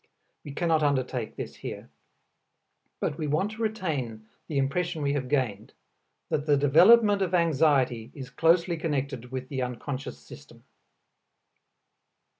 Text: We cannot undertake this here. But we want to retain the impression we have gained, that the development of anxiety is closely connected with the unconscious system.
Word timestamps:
We 0.43 0.51
cannot 0.51 0.81
undertake 0.81 1.35
this 1.35 1.57
here. 1.57 1.91
But 2.99 3.19
we 3.19 3.27
want 3.27 3.51
to 3.51 3.61
retain 3.61 4.25
the 4.47 4.57
impression 4.57 5.03
we 5.03 5.13
have 5.13 5.29
gained, 5.29 5.73
that 6.29 6.47
the 6.47 6.57
development 6.57 7.21
of 7.21 7.35
anxiety 7.35 8.09
is 8.15 8.31
closely 8.31 8.77
connected 8.77 9.31
with 9.31 9.47
the 9.49 9.61
unconscious 9.61 10.17
system. 10.17 10.63